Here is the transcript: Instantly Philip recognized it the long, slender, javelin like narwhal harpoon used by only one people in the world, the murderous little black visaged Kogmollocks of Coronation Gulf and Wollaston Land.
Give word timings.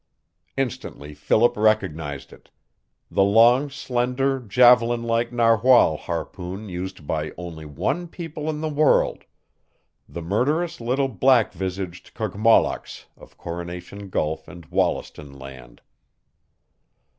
Instantly 0.57 1.13
Philip 1.13 1.55
recognized 1.55 2.33
it 2.33 2.49
the 3.11 3.21
long, 3.21 3.69
slender, 3.69 4.39
javelin 4.39 5.03
like 5.03 5.31
narwhal 5.31 5.95
harpoon 5.95 6.67
used 6.67 7.05
by 7.05 7.31
only 7.37 7.65
one 7.67 8.07
people 8.07 8.49
in 8.49 8.61
the 8.61 8.67
world, 8.67 9.25
the 10.09 10.23
murderous 10.23 10.81
little 10.81 11.07
black 11.07 11.53
visaged 11.53 12.15
Kogmollocks 12.15 13.05
of 13.15 13.37
Coronation 13.37 14.09
Gulf 14.09 14.47
and 14.47 14.65
Wollaston 14.71 15.37
Land. 15.37 15.81